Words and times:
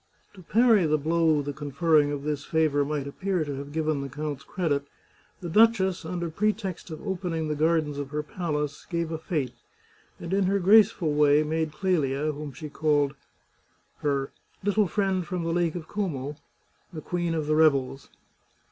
To 0.33 0.41
parry 0.41 0.87
the 0.87 0.97
blow 0.97 1.43
the 1.43 1.53
conferring 1.53 2.11
of 2.11 2.23
this 2.23 2.43
favour 2.43 2.83
might 2.83 3.05
appear 3.05 3.45
to 3.45 3.55
have 3.57 3.71
given 3.71 4.01
the 4.01 4.09
count's 4.09 4.43
credit, 4.43 4.87
the 5.41 5.47
duchess, 5.47 6.03
under 6.05 6.31
pretext 6.31 6.89
of 6.89 7.05
opening 7.07 7.47
the 7.49 7.55
gardens 7.55 7.99
of 7.99 8.09
her 8.09 8.23
palace, 8.23 8.87
gave 8.89 9.11
a 9.11 9.19
fete, 9.19 9.53
and 10.19 10.33
in 10.33 10.45
her 10.45 10.57
graceful 10.57 11.13
way 11.13 11.43
made 11.43 11.71
Clelia, 11.71 12.31
whom 12.31 12.51
she 12.51 12.67
called 12.67 13.13
her" 13.99 14.31
little 14.63 14.87
friend 14.87 15.27
from 15.27 15.43
the 15.43 15.53
Lake 15.53 15.75
of 15.75 15.87
Como," 15.87 16.35
the 16.91 17.01
queen 17.01 17.35
of 17.35 17.45
the 17.45 17.55
revels. 17.55 18.09